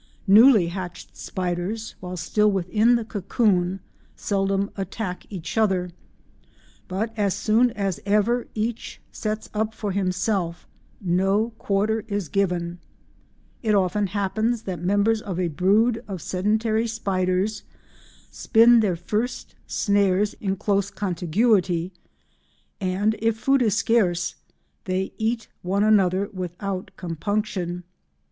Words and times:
Newly 0.25 0.69
hatched 0.69 1.15
spiders 1.15 1.93
while 1.99 2.17
still 2.17 2.51
within 2.51 2.95
the 2.95 3.05
cocoon 3.05 3.81
seldom 4.15 4.71
attack 4.75 5.27
each 5.29 5.59
other, 5.59 5.91
but 6.87 7.13
as 7.15 7.35
soon 7.35 7.69
as 7.73 7.99
ever 8.03 8.47
each 8.55 8.99
sets 9.11 9.47
up 9.53 9.75
for 9.75 9.91
itself, 9.91 10.67
no 10.99 11.51
quarter 11.59 12.03
is 12.07 12.29
given. 12.29 12.79
It 13.61 13.75
often 13.75 14.07
happens 14.07 14.63
that 14.63 14.81
members 14.81 15.21
of 15.21 15.39
a 15.39 15.49
brood 15.49 16.03
of 16.07 16.19
sedentary 16.19 16.87
spiders 16.87 17.61
spin 18.31 18.79
their 18.79 18.95
first 18.95 19.53
snares 19.67 20.33
in 20.41 20.55
close 20.55 20.89
contiguity, 20.89 21.93
and 22.79 23.15
if 23.19 23.37
food 23.37 23.61
is 23.61 23.75
scarce 23.75 24.33
they 24.85 25.13
eat 25.19 25.47
one 25.61 25.83
another 25.83 26.27
without 26.33 26.89
compunction. 26.97 27.83